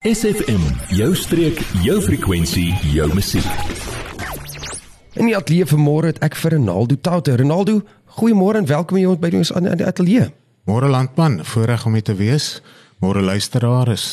SFM, 0.00 0.62
jou 0.96 1.10
streek, 1.12 1.58
jou 1.84 1.98
frekwensie, 2.00 2.70
jou 2.88 3.04
musiek. 3.12 3.44
In 5.20 5.26
die 5.28 5.34
ateljee 5.36 5.66
vanmôre 5.68 6.08
het 6.08 6.22
ek 6.24 6.38
vir 6.40 6.54
Ronaldo 6.54 6.96
Touter. 6.96 7.36
Ronaldo, 7.36 7.82
goeiemôre 8.16 8.62
en 8.62 8.68
welkom 8.70 8.96
hier 8.96 9.20
by 9.20 9.28
ons 9.36 9.50
aan 9.52 9.68
die 9.68 9.84
ateljee. 9.84 10.30
Môre 10.64 10.88
landman, 10.88 11.42
voorreg 11.44 11.84
om 11.84 11.98
hier 11.98 12.06
te 12.08 12.16
wees. 12.16 12.46
Môre 13.04 13.20
luisteraars, 13.20 14.06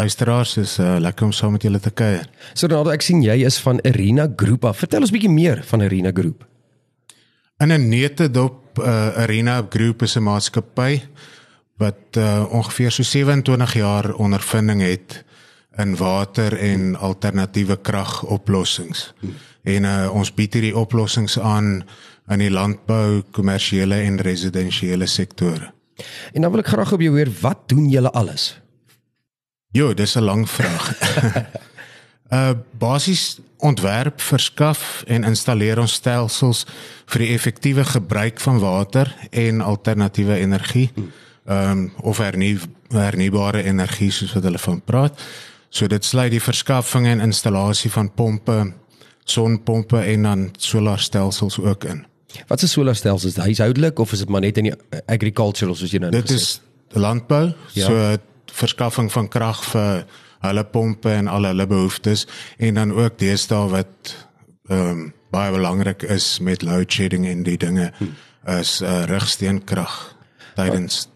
luisteraars 0.00 0.56
is 0.64 0.78
uh, 0.80 0.96
lekker 1.04 1.28
om 1.28 1.36
saam 1.36 1.52
met 1.58 1.68
julle 1.68 1.82
te 1.84 1.92
kuier. 1.92 2.24
So 2.54 2.72
Ronaldo, 2.72 2.96
ek 2.96 3.04
sien 3.04 3.20
jy 3.20 3.42
is 3.44 3.60
van 3.60 3.84
Arena 3.84 4.30
Group. 4.40 4.64
Af. 4.64 4.80
Vertel 4.86 5.04
ons 5.04 5.12
bietjie 5.12 5.34
meer 5.36 5.60
van 5.68 5.84
Arena 5.84 6.16
Group. 6.16 6.48
In 7.60 7.76
'n 7.76 7.90
netedop 7.92 8.80
uh, 8.80 9.12
Arena 9.20 9.60
Group 9.68 10.08
is 10.08 10.16
'n 10.16 10.24
maatskappy 10.32 11.02
wat 11.76 12.16
uh, 12.16 12.48
ongeveer 12.48 12.90
so 12.90 13.04
27 13.04 13.74
jaar 13.74 14.14
ondervinding 14.14 14.80
het 14.80 15.25
in 15.76 15.96
water 15.96 16.56
en 16.58 16.96
alternatiewe 16.96 17.76
kragoplossings. 17.76 19.12
En 19.62 19.84
uh, 19.84 20.10
ons 20.12 20.34
bied 20.34 20.54
hierdie 20.54 20.76
oplossings 20.76 21.38
aan 21.38 21.82
in 22.30 22.42
die 22.42 22.50
landbou, 22.50 23.22
kommersiële 23.30 24.00
en 24.06 24.20
residensiële 24.22 25.06
sektore. 25.06 25.72
En 26.32 26.42
dan 26.42 26.50
wil 26.50 26.60
ek 26.60 26.72
graag 26.74 26.92
op 26.92 27.00
jou 27.00 27.12
hoor, 27.16 27.30
wat 27.40 27.68
doen 27.72 27.88
julle 27.88 28.10
alles? 28.12 28.56
Jo, 29.76 29.94
dis 29.94 30.16
'n 30.16 30.24
lang 30.24 30.48
vraag. 30.48 30.92
uh 32.32 32.54
basies 32.86 33.38
ontwerp, 33.58 34.20
verskaf 34.20 35.02
en 35.06 35.24
installeer 35.24 35.78
ons 35.78 35.92
stelsels 35.92 36.66
vir 37.06 37.24
die 37.24 37.32
effektiewe 37.34 37.84
gebruik 37.84 38.40
van 38.40 38.58
water 38.58 39.16
en 39.30 39.60
alternatiewe 39.60 40.36
energie. 40.36 40.90
Ehm 41.46 41.70
um, 41.70 41.92
of 42.02 42.18
hernie, 42.18 42.58
hernubare 42.90 43.62
energie 43.62 44.10
soos 44.10 44.32
wat 44.34 44.42
hulle 44.42 44.58
van 44.58 44.80
praat. 44.82 45.20
So 45.70 45.86
dit 45.90 46.04
sluit 46.04 46.30
die 46.30 46.42
verskaffing 46.42 47.06
en 47.06 47.20
installasie 47.20 47.90
van 47.90 48.10
pompe, 48.14 48.72
sonpompe 49.24 49.98
en 49.98 50.22
dan 50.22 50.44
solarstelsels 50.58 51.58
ook 51.58 51.84
in. 51.84 52.04
Wat 52.46 52.62
is 52.62 52.72
solarstelsels? 52.72 53.36
Huishoudelik 53.36 53.98
of 53.98 54.12
is 54.12 54.18
dit 54.18 54.28
maar 54.28 54.40
net 54.44 54.58
in 54.60 54.70
die 54.70 54.74
agricultural 55.06 55.74
soos 55.74 55.92
jy 55.92 56.00
nou 56.02 56.10
Dit 56.14 56.30
gesê 56.30 56.34
is 56.34 56.60
landbou, 56.96 57.52
Ja. 57.74 57.86
so 57.86 58.16
verskaffing 58.56 59.10
van 59.12 59.28
krag 59.28 59.64
vir 59.72 60.06
hulle 60.46 60.64
pompe 60.64 61.10
en 61.10 61.28
al 61.28 61.44
hulle 61.44 61.66
behoeftes 61.66 62.26
en 62.58 62.74
dan 62.74 62.92
ook 62.92 63.18
deesdae 63.18 63.68
wat 63.72 64.14
ehm 64.70 64.88
um, 64.90 65.12
baie 65.30 65.50
belangrik 65.52 66.02
is 66.02 66.38
met 66.38 66.62
load 66.62 66.92
shedding 66.92 67.26
en 67.26 67.42
die 67.42 67.56
dinge 67.58 67.90
is 68.46 68.80
uh, 68.80 69.04
rigsteenkrag 69.10 70.16
tydens 70.54 71.08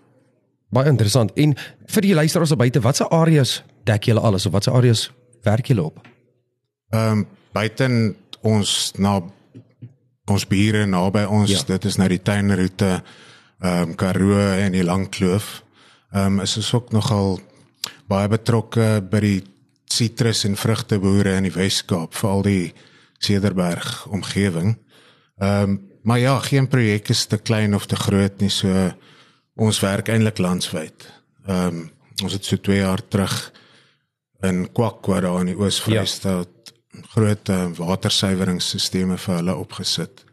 baie 0.70 0.90
interessant. 0.90 1.32
En 1.34 1.54
vir 1.90 2.06
die 2.06 2.14
luisteraars 2.14 2.52
daar 2.52 2.60
buite, 2.60 2.80
watse 2.80 3.08
areas 3.08 3.60
dek 3.90 4.10
julle 4.10 4.22
alles 4.22 4.46
of 4.46 4.54
watse 4.54 4.70
areas 4.70 5.08
werk 5.46 5.66
julle 5.72 5.82
op? 5.90 6.00
Ehm 6.94 7.18
um, 7.20 7.26
buiten 7.52 8.14
ons 8.46 8.92
na 8.98 9.16
ons 10.30 10.44
bure 10.46 10.84
naby 10.86 11.24
ons, 11.26 11.50
Ja. 11.50 11.62
dit 11.66 11.84
is 11.84 11.96
nou 11.98 12.08
die 12.08 12.22
tuinroete 12.22 13.02
ehm 13.60 13.90
um, 13.90 13.94
Karoo 13.98 14.38
en 14.54 14.72
die 14.72 14.84
Langkloof. 14.86 15.62
Ehm 16.12 16.38
um, 16.38 16.40
is 16.46 16.56
ons 16.56 16.72
ook 16.74 16.92
nogal 16.92 17.40
baie 18.08 18.28
betrokke 18.28 19.00
by 19.10 19.20
die 19.20 19.42
sitrus 19.90 20.44
en 20.46 20.56
vrugteboere 20.56 21.34
in 21.36 21.48
die 21.48 21.54
Wes-Kaap, 21.54 22.14
veral 22.14 22.42
die 22.46 22.72
Cederberg 23.18 24.06
omgewing. 24.10 24.76
Ehm 25.38 25.62
um, 25.70 25.78
maar 26.02 26.18
ja, 26.18 26.38
geen 26.38 26.64
projek 26.68 27.10
is 27.12 27.26
te 27.26 27.36
klein 27.36 27.74
of 27.74 27.84
te 27.86 27.96
groot 27.96 28.40
nie, 28.40 28.48
so 28.48 28.68
ons 29.60 29.80
werk 29.84 30.08
eintlik 30.08 30.38
landwyd. 30.38 31.08
Ehm 31.46 31.66
um, 31.66 31.90
ons 32.22 32.32
het 32.36 32.44
so 32.44 32.56
2 32.56 32.76
jaar 32.78 33.00
terug 33.08 33.52
in 34.42 34.68
Kwakwa 34.72 35.20
daar 35.20 35.40
in 35.40 35.46
die 35.46 35.56
Oos-Vrystaat 35.58 36.48
ja. 36.72 37.02
groot 37.14 37.48
watersuiweringsstelsels 37.78 39.20
vir 39.24 39.36
hulle 39.36 39.54
opgesit 39.56 40.24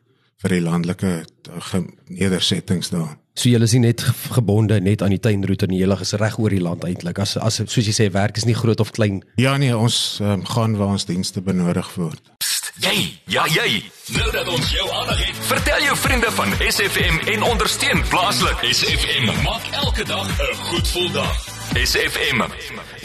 vir 0.42 0.50
die 0.54 0.62
landelike 0.62 1.26
ge- 1.72 1.86
nedersettings 2.14 2.90
daar. 2.94 3.18
So 3.38 3.50
julle 3.50 3.66
is 3.66 3.74
nie 3.74 3.80
net 3.88 4.02
ge- 4.02 4.34
gebonde 4.34 4.80
net 4.82 5.02
aan 5.02 5.10
die 5.14 5.20
tuinroete 5.22 5.68
nie, 5.68 5.80
julle 5.80 5.98
is 6.02 6.14
reg 6.14 6.38
oor 6.40 6.50
die 6.54 6.62
land 6.62 6.84
eintlik. 6.86 7.20
As 7.20 7.38
as 7.38 7.56
soos 7.66 7.86
jy 7.86 7.94
sê 7.94 8.12
werk 8.14 8.38
is 8.38 8.46
nie 8.46 8.54
groot 8.58 8.80
of 8.80 8.92
klein. 8.92 9.24
Ja 9.38 9.58
nee, 9.58 9.74
ons 9.78 10.20
um, 10.22 10.46
gaan 10.46 10.78
waar 10.78 10.88
ons 10.94 11.06
dienste 11.06 11.42
benodig 11.42 11.90
word. 11.96 12.22
Psst, 12.38 12.72
jy, 12.82 13.20
ja 13.28 13.46
jy. 13.50 13.84
Nou 14.14 14.32
dat 14.32 14.48
ons 14.48 14.72
jou 14.72 14.88
aandag 14.94 15.26
het, 15.26 15.36
vertel 15.50 15.82
jou 15.90 15.98
vriende 15.98 16.32
van 16.32 16.54
SFM 16.70 17.18
en 17.34 17.44
ondersteun 17.44 18.02
plaaslik. 18.10 18.58
SFM 18.72 19.26
maak 19.44 19.66
elke 19.74 20.04
dag 20.06 20.28
'n 20.30 20.56
goed 20.70 20.88
gevoel 20.88 21.12
dag. 21.12 21.57
SFM. 21.78 22.42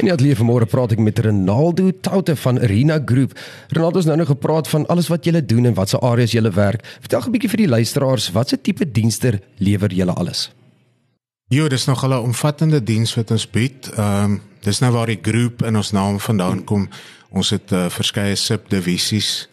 In 0.00 0.06
die 0.06 0.12
ateljee 0.12 0.36
vanmôre 0.38 0.64
praat 0.64 0.94
ek 0.94 1.00
met 1.04 1.18
Ronaldo 1.20 1.90
Touter 2.00 2.38
van 2.40 2.56
Arena 2.56 2.96
Group. 3.04 3.34
Ronaldo 3.68 4.00
het 4.00 4.08
nou 4.08 4.16
nog 4.16 4.30
gepraat 4.30 4.68
van 4.68 4.86
alles 4.88 5.10
wat 5.12 5.26
julle 5.28 5.42
doen 5.44 5.68
en 5.68 5.74
watse 5.76 6.00
areas 6.00 6.32
julle 6.32 6.50
werk. 6.56 6.80
Vertel 7.04 7.20
'n 7.26 7.34
bietjie 7.34 7.50
vir 7.50 7.62
die 7.64 7.68
luisteraars, 7.68 8.30
watse 8.32 8.60
tipe 8.60 8.90
dienste 8.90 9.40
lewer 9.58 9.92
julle 9.92 10.12
alles? 10.12 10.50
Jo, 11.48 11.68
dis 11.68 11.84
nog 11.84 12.04
'n 12.04 12.12
omvattende 12.12 12.82
diens 12.82 13.14
wat 13.14 13.30
ons 13.30 13.50
bied. 13.50 13.90
Ehm 13.96 14.24
um, 14.24 14.40
dis 14.60 14.78
nou 14.78 14.92
waar 14.92 15.06
die 15.06 15.20
groep 15.22 15.62
in 15.62 15.76
ons 15.76 15.90
naam 15.92 16.20
vandaan 16.20 16.64
kom. 16.64 16.88
Ons 17.30 17.50
het 17.50 17.72
uh, 17.72 17.88
verskeie 17.88 18.34
subdivisies 18.34 19.48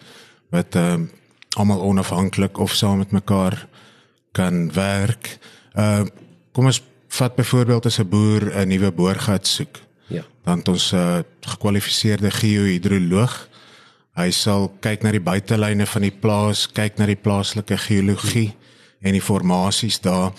wat 0.49 0.75
ehm 0.75 0.93
um, 0.93 1.11
almal 1.57 1.81
onafhanklik 1.81 2.57
of 2.57 2.73
saam 2.73 2.97
met 2.97 3.11
mekaar 3.11 3.67
kan 4.31 4.73
werk. 4.73 5.39
Ehm 5.73 6.01
uh, 6.01 6.07
kom 6.51 6.65
ons 6.65 6.88
vat 7.09 7.35
byvoorbeeld 7.35 7.85
as 7.85 7.99
'n 7.99 8.09
boer 8.09 8.41
'n 8.55 8.67
nuwe 8.67 8.91
boorgat 8.91 9.47
soek. 9.47 9.79
Ja. 10.07 10.23
Dan 10.43 10.57
het 10.57 10.67
ons 10.67 10.91
'n 10.91 10.95
uh, 10.95 11.19
gekwalifiseerde 11.41 12.31
geohidroloog. 12.31 13.47
Hy 14.15 14.31
sal 14.31 14.69
kyk 14.79 15.03
na 15.03 15.11
die 15.11 15.21
buitelyne 15.23 15.85
van 15.85 16.01
die 16.01 16.11
plaas, 16.19 16.67
kyk 16.71 16.97
na 16.97 17.05
die 17.05 17.15
plaaslike 17.15 17.77
geologie 17.77 18.53
en 19.01 19.11
die 19.11 19.21
formasies 19.21 19.99
daar. 20.01 20.31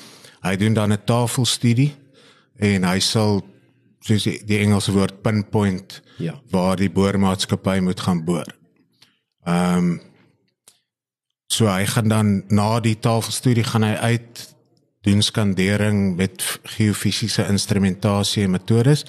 Hy 0.42 0.56
doen 0.56 0.74
dan 0.74 0.92
'n 0.92 1.04
tafelstudie 1.04 1.94
en 2.58 2.84
hy 2.84 2.98
sal 3.00 3.42
soos 4.00 4.22
die, 4.22 4.40
die 4.44 4.58
Engelse 4.58 4.92
woord 4.92 5.22
pinpoint 5.22 6.02
Ja. 6.18 6.40
waar 6.50 6.76
die 6.76 6.90
boormaatskappy 6.90 7.78
moet 7.80 8.00
gaan 8.00 8.24
boor. 8.24 8.46
Ehm 9.44 9.76
um, 9.76 10.00
so 11.46 11.66
hy 11.66 11.86
gaan 11.86 12.08
dan 12.08 12.44
na 12.48 12.80
die 12.80 12.98
tafelstudie 12.98 13.64
gaan 13.64 13.82
hy 13.82 13.94
uit 13.94 14.54
doen 15.00 15.22
skandering 15.22 16.16
met 16.16 16.42
geofisiese 16.76 17.46
instrumentasie 17.48 18.44
en 18.44 18.50
metodes 18.50 19.04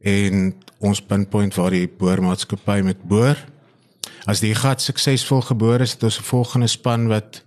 en 0.00 0.54
ons 0.78 1.00
pinpoint 1.00 1.54
waar 1.54 1.70
die 1.70 1.88
boormaatskappy 1.88 2.80
moet 2.84 3.02
boor. 3.02 3.36
As 4.28 4.40
die 4.40 4.54
gat 4.54 4.82
suksesvol 4.82 5.40
geboor 5.40 5.80
is, 5.80 5.92
het 5.92 6.02
ons 6.02 6.18
'n 6.18 6.28
volgende 6.28 6.68
span 6.68 7.08
wat 7.08 7.42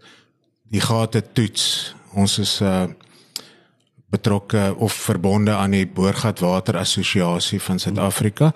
die 0.70 0.82
gate 0.82 1.24
toets. 1.34 1.96
Ons 2.14 2.38
is 2.40 2.62
uh 2.62 2.86
betrokke 4.14 4.76
of 4.78 4.94
verbonde 4.94 5.52
aan 5.52 5.72
die 5.72 5.88
Boorgat 5.88 6.40
Water 6.40 6.78
Assosiasie 6.78 7.62
van 7.62 7.80
Suid-Afrika. 7.80 8.52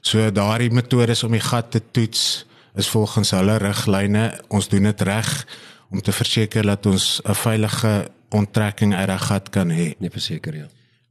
So 0.00 0.30
daardie 0.32 0.70
metodes 0.70 1.22
om 1.24 1.32
die 1.32 1.40
gat 1.40 1.70
te 1.70 1.80
toets 1.90 2.44
is 2.76 2.88
volgens 2.92 3.30
hulle 3.30 3.56
riglyne. 3.56 4.40
Ons 4.48 4.68
doen 4.68 4.82
dit 4.82 5.00
reg 5.08 5.46
om 5.90 6.02
te 6.04 6.12
verseker 6.12 6.62
dat 6.62 6.86
ons 6.86 7.20
'n 7.24 7.34
veilige 7.34 8.10
onttrekking 8.30 8.94
uit 8.94 9.08
'n 9.08 9.18
gat 9.18 9.48
kan 9.50 9.70
hê. 9.70 9.94
Nee, 9.98 10.10
verseker 10.10 10.54
ja. 10.54 10.66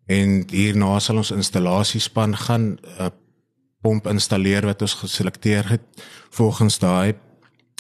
En 0.06 0.44
hierna 0.50 1.00
sal 1.00 1.18
ons 1.18 1.32
installasiespan 1.32 2.38
gaan 2.38 2.78
'n 3.00 3.12
pomp 3.82 4.08
installeer 4.08 4.66
wat 4.66 4.82
ons 4.82 4.94
geselekteer 4.94 5.70
het 5.70 5.82
volgens 6.30 6.80
daai 6.80 7.14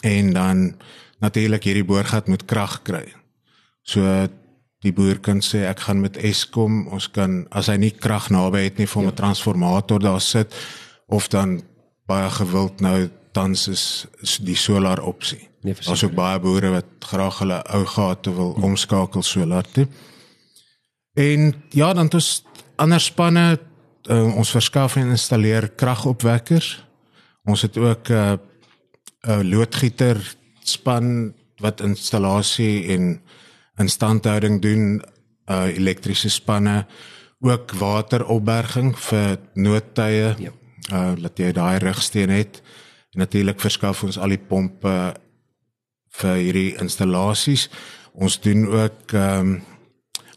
en 0.03 0.33
dan 0.33 0.75
natuurlik 1.19 1.63
hierdie 1.63 1.85
boorgat 1.85 2.27
moet 2.27 2.45
krag 2.45 2.81
kry. 2.81 3.13
So 3.81 4.27
die 4.85 4.93
boer 4.93 5.19
kan 5.19 5.41
sê 5.41 5.65
ek 5.65 5.79
gaan 5.87 6.01
met 6.01 6.17
Eskom, 6.17 6.87
ons 6.93 7.09
kan 7.11 7.45
as 7.49 7.67
hy 7.71 7.77
nie 7.81 7.91
krag 7.91 8.29
naby 8.29 8.67
het 8.67 8.77
nie 8.77 8.87
vir 8.87 9.03
'n 9.03 9.13
transformator 9.13 9.99
daar 9.99 10.21
sit 10.21 10.53
of 11.07 11.27
dan 11.27 11.61
baie 12.05 12.29
gewild 12.29 12.79
nou 12.81 13.09
tans 13.37 13.67
is, 13.71 13.85
is 14.25 14.37
die 14.41 14.57
solar 14.57 15.01
opsie. 15.05 15.43
Nee, 15.61 15.75
Daar's 15.85 16.03
ook 16.07 16.17
baie 16.17 16.39
boere 16.41 16.73
wat 16.73 17.07
graag 17.11 17.39
hulle 17.43 17.61
ou 17.75 17.83
gate 17.85 18.33
wil 18.33 18.55
omskakel 18.65 19.25
solar 19.25 19.65
toe. 19.75 19.87
En 21.17 21.53
ja, 21.69 21.93
dan 21.93 22.09
het 22.09 22.17
ons 22.17 22.31
ander 22.77 23.01
spanne 23.01 23.45
uh, 24.07 24.35
ons 24.37 24.51
verskaf 24.55 24.95
en 24.99 25.13
installeer 25.15 25.69
kragopwekkers. 25.75 26.75
Ons 27.47 27.61
het 27.65 27.77
ook 27.77 28.09
'n 28.09 28.13
uh, 28.13 28.37
'n 29.27 29.49
loodgieter 29.49 30.17
span 30.63 31.33
wat 31.57 31.81
installasie 31.81 32.87
en 32.93 33.21
instandhouding 33.77 34.61
doen, 34.61 35.01
uh 35.45 35.65
elektriese 35.65 36.29
spanne, 36.29 36.85
ook 37.39 37.71
wateropberging 37.71 38.97
vir 38.99 39.37
noodtye. 39.53 40.35
Ja. 40.37 40.51
Uh 40.91 41.13
laat 41.17 41.37
jy 41.37 41.51
daai 41.51 41.77
rigsteen 41.79 42.29
het. 42.29 42.61
En 43.17 43.23
natuurlik 43.25 43.57
verskaf 43.57 44.03
ons 44.05 44.19
al 44.21 44.35
die 44.35 44.43
pompe 44.45 44.91
vir 46.19 46.35
hierdie 46.37 46.75
installasies. 46.77 47.63
Ons 48.13 48.37
doen 48.45 48.67
ook 48.69 49.13
ehm 49.17 49.55
um, 49.55 49.63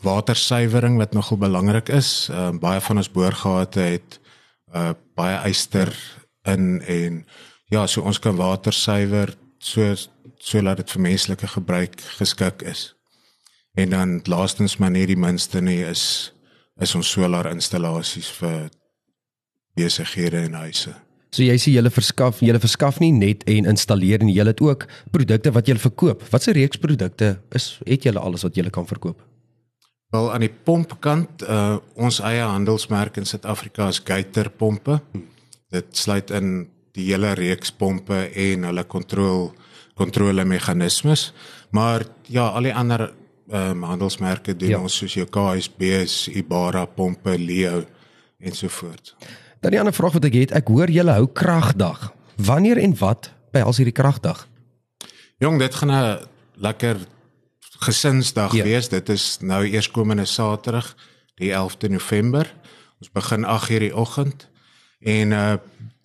watersuiwering 0.00 0.96
wat 0.96 1.12
nogal 1.12 1.36
belangrik 1.36 1.90
is. 1.92 2.30
Ehm 2.32 2.54
uh, 2.56 2.60
baie 2.60 2.80
van 2.80 2.96
ons 2.96 3.10
boorgate 3.12 3.80
het 3.80 4.16
uh 4.72 4.94
baie 5.14 5.50
yster 5.50 5.92
in 6.48 6.80
en 6.80 7.26
ja, 7.68 7.86
so 7.86 8.00
ons 8.00 8.18
kan 8.18 8.36
water 8.36 8.72
suiwer 8.72 9.36
so 9.58 9.94
sodat 10.38 10.80
dit 10.80 10.90
vir 10.90 11.00
menslike 11.00 11.46
gebruik 11.46 12.00
geskik 12.00 12.62
is. 12.62 12.94
En 13.76 13.90
dan 13.90 14.20
laastens 14.24 14.76
maar 14.76 14.90
net 14.90 15.12
die 15.12 15.20
minste 15.20 15.60
nie 15.60 15.84
is 15.84 16.32
is 16.80 16.94
ons 16.94 17.12
solar 17.12 17.52
installasies 17.52 18.32
vir 18.40 18.70
besighede 19.76 20.48
en 20.48 20.54
huise. 20.64 21.09
So 21.30 21.44
jy 21.46 21.54
sê 21.62 21.72
julle 21.76 21.92
verskaf, 21.94 22.40
julle 22.42 22.58
verskaf 22.62 22.98
nie 23.02 23.12
net 23.14 23.44
en 23.50 23.68
installeer 23.70 24.22
nie, 24.24 24.34
julle 24.34 24.50
het 24.50 24.62
ook 24.64 24.86
produkte 25.14 25.52
wat 25.54 25.68
julle 25.70 25.82
verkoop. 25.82 26.24
Watse 26.32 26.54
reeks 26.56 26.80
produkte 26.82 27.36
is 27.54 27.76
het 27.86 28.06
julle 28.08 28.22
alles 28.22 28.42
wat 28.46 28.58
julle 28.58 28.72
kan 28.74 28.88
verkoop? 28.88 29.20
Wel 30.10 30.26
aan 30.34 30.42
die 30.42 30.50
pompkant, 30.50 31.44
uh 31.46 31.78
ons 31.94 32.18
eie 32.26 32.42
handelsmerk 32.42 33.20
in 33.20 33.28
Suid-Afrika 33.30 33.88
is 33.92 34.02
Gator 34.02 34.50
pompe. 34.50 34.98
Dit 35.70 35.94
sluit 35.96 36.32
in 36.34 36.66
die 36.98 37.12
hele 37.12 37.30
reeks 37.38 37.70
pompe 37.70 38.24
en 38.34 38.66
hulle 38.66 38.84
kontrole 38.90 39.52
kontrolemeganismes. 40.00 41.32
Maar 41.76 42.06
ja, 42.26 42.48
al 42.48 42.70
die 42.70 42.74
ander 42.74 43.10
ehm 43.50 43.82
um, 43.82 43.82
handelsmerke 43.82 44.54
doen 44.56 44.70
ja. 44.70 44.80
ons 44.80 44.96
soos 44.96 45.14
jou 45.14 45.26
KSB, 45.26 46.04
Ibara 46.38 46.84
pompe, 46.86 47.34
Leo 47.38 47.82
en 48.38 48.54
so 48.54 48.68
voort. 48.68 49.14
Dan 49.60 49.70
die 49.74 49.78
ander 49.78 49.94
vraag 49.94 50.16
wat 50.16 50.24
ek 50.24 50.36
het, 50.38 50.52
ek 50.56 50.70
hoor 50.72 50.88
julle 50.88 51.12
hou 51.18 51.26
kragdag. 51.36 52.10
Wanneer 52.40 52.80
en 52.80 52.94
wat 52.96 53.28
behels 53.52 53.80
hierdie 53.80 53.96
kragdag? 53.96 54.46
Jong, 55.40 55.58
dit 55.60 55.74
gaan 55.74 55.92
'n 55.92 56.26
lekker 56.54 56.96
gesinsdag 57.80 58.52
ja. 58.52 58.64
wees. 58.64 58.88
Dit 58.88 59.08
is 59.08 59.38
nou 59.40 59.64
eerskomende 59.64 60.24
Saterdag, 60.24 60.94
die 61.34 61.52
11de 61.52 61.88
November. 61.88 62.54
Ons 63.00 63.12
begin 63.12 63.44
8:00 63.44 63.78
die 63.78 63.96
oggend. 63.96 64.48
En 65.00 65.32
uh 65.32 65.54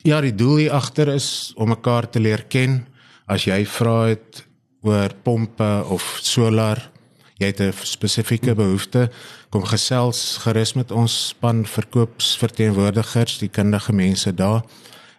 ja, 0.05 0.21
die 0.21 0.35
doel 0.35 0.57
hier 0.57 0.71
agter 0.71 1.07
is 1.07 1.51
om 1.55 1.69
mekaar 1.69 2.09
te 2.09 2.19
leer 2.19 2.43
ken. 2.43 2.85
As 3.25 3.43
jy 3.43 3.65
vra 3.65 4.05
het 4.05 4.45
oor 4.81 5.09
pompe 5.23 5.85
of 5.89 6.19
solar, 6.21 6.91
jy 7.37 7.47
het 7.47 7.59
'n 7.59 7.73
spesifieke 7.73 8.55
behoefte, 8.55 9.09
kom 9.49 9.63
gesels 9.63 10.37
gerus 10.37 10.73
met 10.73 10.91
ons 10.91 11.27
span 11.27 11.65
verkoopsverteenwoordigers, 11.65 13.37
die 13.37 13.49
kundige 13.49 13.93
mense 13.93 14.33
daar. 14.33 14.63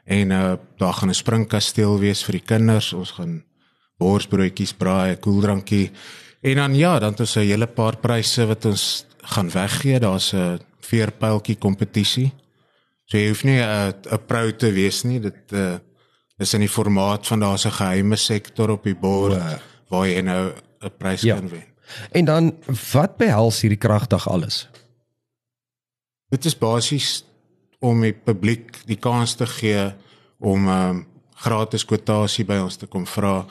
En 0.05 0.31
uh 0.31 0.55
daar 0.77 0.93
gaan 0.93 1.09
'n 1.09 1.15
springkasteel 1.15 1.99
wees 1.99 2.25
vir 2.25 2.33
die 2.33 2.47
kinders. 2.47 2.93
Ons 2.93 3.11
gaan 3.11 3.45
borsbroodjies 3.99 4.73
braai, 4.73 5.17
koeldrankie. 5.17 5.91
En 6.41 6.55
dan 6.55 6.75
ja, 6.75 6.99
dan 6.99 7.11
het 7.11 7.21
ons 7.21 7.37
'n 7.37 7.41
hele 7.41 7.67
paar 7.67 7.97
pryse 7.97 8.47
wat 8.47 8.65
ons 8.65 9.07
gaan 9.23 9.51
weggee. 9.51 9.99
Daar's 9.99 10.33
'n 10.33 10.61
veerpyltjie 10.81 11.57
kompetisie. 11.57 12.33
So 13.05 13.19
jy 13.19 13.29
hoef 13.29 13.45
nie 13.45 13.61
'n 13.61 13.95
'n 14.11 14.27
pro 14.27 14.51
te 14.51 14.73
wees 14.73 15.03
nie. 15.03 15.21
Dit 15.21 15.53
uh 15.53 15.79
is 16.39 16.55
in 16.55 16.61
die 16.61 16.69
formaat 16.69 17.27
van 17.27 17.41
daar's 17.41 17.65
'n 17.65 17.71
geheime 17.71 18.17
sektor 18.17 18.71
op 18.71 18.85
die 18.85 18.95
bord 18.95 19.33
wow. 19.33 19.59
waar 19.89 20.07
jy 20.07 20.21
nou 20.21 20.53
'n 20.81 20.91
prys 20.99 21.23
ja. 21.23 21.35
kan 21.35 21.49
wen. 21.49 21.76
En 22.11 22.25
dan 22.25 22.55
wat 22.93 23.17
behels 23.17 23.61
hierdie 23.61 23.81
kragdag 23.81 24.29
alles? 24.29 24.69
Dit 26.29 26.45
is 26.45 26.59
basies 26.59 27.25
om 27.79 28.01
die 28.03 28.15
publiek 28.15 28.81
die 28.89 28.99
kans 28.99 29.35
te 29.35 29.47
gee 29.47 29.93
om 30.39 30.67
'n 30.67 30.69
um, 30.69 30.75
ehm, 30.75 31.05
gratis 31.37 31.85
kwotasie 31.85 32.45
by 32.45 32.57
ons 32.65 32.77
te 32.77 32.87
kom 32.87 33.07
vra. 33.07 33.47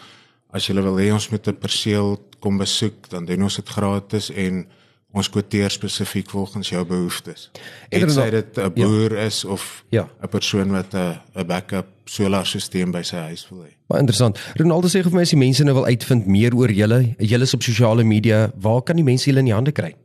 As 0.50 0.68
jy 0.68 0.74
wil 0.74 0.98
hê 0.98 1.12
ons 1.14 1.30
moet 1.30 1.48
'n 1.48 1.58
perseel 1.60 2.18
kom 2.40 2.58
besoek, 2.58 3.10
dan 3.10 3.26
doen 3.26 3.44
ons 3.44 3.56
dit 3.56 3.70
gratis 3.70 4.30
en 4.30 4.68
ons 5.16 5.30
kwoteer 5.32 5.72
spesifiek 5.72 6.30
volgens 6.30 6.70
jou 6.70 6.86
behoeftes. 6.86 7.52
En 7.90 8.10
sê 8.12 8.30
dit 8.30 8.58
'n 8.58 8.62
ja. 8.62 8.70
boer 8.70 9.16
ja. 9.16 9.26
is 9.26 9.46
of 9.46 9.84
'n 9.90 9.96
ja. 9.96 10.10
persoon 10.30 10.72
wat 10.72 10.94
'n 10.94 11.20
'n 11.36 11.46
backup 11.46 11.88
solarstelsel 12.06 12.92
by 12.92 13.02
sy 13.02 13.16
huis 13.16 13.50
wil 13.50 13.64
hê. 13.64 13.70
Baie 13.88 14.00
interessant. 14.00 14.40
Ronaldo 14.56 14.88
sê 14.88 15.06
of 15.06 15.12
my 15.12 15.22
as 15.22 15.30
die 15.30 15.38
mense 15.38 15.64
nou 15.64 15.76
wil 15.76 15.86
uitvind 15.86 16.26
meer 16.26 16.56
oor 16.56 16.72
julle, 16.72 17.16
julle 17.18 17.44
is 17.44 17.54
op 17.54 17.64
sosiale 17.64 18.04
media, 18.04 18.52
waar 18.56 18.82
kan 18.82 18.96
die 18.96 19.06
mense 19.06 19.26
julle 19.26 19.40
in 19.40 19.46
die 19.46 19.54
hande 19.54 19.72
kry? 19.72 19.96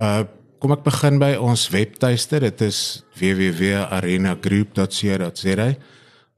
Uh 0.00 0.24
kom 0.58 0.72
ek 0.72 0.82
begin 0.82 1.18
by 1.18 1.36
ons 1.36 1.68
webtuiste. 1.68 2.40
Dit 2.40 2.60
is 2.60 3.04
www.arenagroup.co.za. 3.20 5.74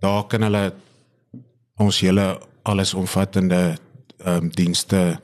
Daar 0.01 0.27
kan 0.27 0.43
hulle 0.43 0.73
ons 1.79 2.01
hele 2.01 2.41
allesomvattende 2.63 3.77
ehm 4.19 4.43
um, 4.43 4.51
dienste 4.51 5.21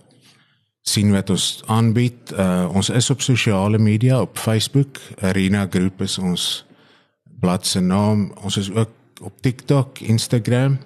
sien 0.83 1.13
wat 1.15 1.31
ons 1.31 1.63
aanbied. 1.67 2.33
Uh, 2.35 2.69
ons 2.75 2.91
is 2.91 3.11
op 3.11 3.23
sosiale 3.23 3.79
media 3.79 4.21
op 4.21 4.39
Facebook. 4.39 4.99
Arena 5.21 5.67
Group 5.71 6.03
is 6.03 6.19
ons 6.19 6.65
bladsy 7.41 7.79
naam. 7.79 8.33
Ons 8.43 8.57
is 8.57 8.71
ook 8.71 8.91
op 9.23 9.41
TikTok, 9.41 9.99
Instagram. 9.99 10.79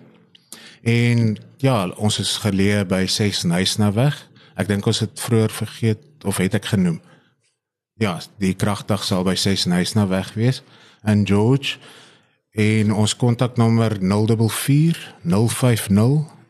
En 0.82 1.36
ja, 1.56 1.88
ons 1.96 2.18
is 2.18 2.36
geleë 2.44 2.84
by 2.88 3.06
6 3.08 3.42
Nysnaweg. 3.48 4.18
Ek 4.56 4.68
dink 4.68 4.86
ons 4.86 5.00
het 5.04 5.20
vroeër 5.20 5.52
vergeet 5.52 6.24
of 6.24 6.40
het 6.40 6.54
ek 6.54 6.68
genoem. 6.72 7.00
Ja, 7.96 8.18
die 8.40 8.54
kragdag 8.54 9.04
sal 9.04 9.24
by 9.24 9.34
6 9.40 9.64
Nysnaweg 9.72 10.34
wees 10.36 10.62
in 11.08 11.24
George. 11.26 11.80
En 12.56 12.92
ons 12.92 13.16
kontaknommer 13.16 13.96
044 14.00 15.14
050 15.24 15.88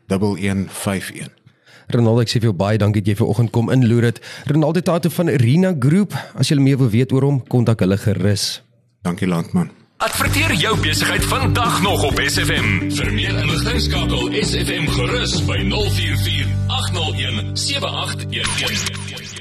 1151. 0.07 1.46
Ronaldo, 1.95 2.25
ek 2.25 2.33
sê 2.33 2.41
vir 2.41 2.51
jou 2.51 2.57
baie 2.59 2.79
dankie 2.79 3.03
dat 3.03 3.13
jy 3.13 3.19
ver 3.21 3.31
oggend 3.31 3.53
kom 3.55 3.71
inloer 3.71 4.11
dit. 4.11 4.21
Ronaldo 4.51 4.83
Tato 4.83 5.13
van 5.13 5.31
Arena 5.31 5.75
Group. 5.79 6.17
As 6.35 6.51
jy 6.51 6.59
meer 6.59 6.79
wil 6.81 6.91
weet 6.91 7.13
oor 7.15 7.29
hom, 7.29 7.43
kontak 7.47 7.85
hulle 7.85 7.99
gerus. 8.01 8.63
Dankie 9.07 9.29
landman. 9.31 9.71
Adverteer 10.03 10.53
jou 10.61 10.75
besigheid 10.83 11.25
vandag 11.25 11.83
nog 11.83 12.03
op 12.05 12.21
SFM. 12.21 12.91
Vir 12.99 13.13
meer 13.17 13.39
inligting 13.41 13.81
skakel 13.81 14.35
SFM 14.43 14.91
gerus 14.93 15.39
by 15.49 15.63
044 15.71 16.53
801 16.69 17.57
7811. 17.57 19.36